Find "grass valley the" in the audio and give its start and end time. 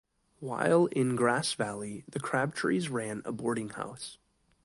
1.15-2.19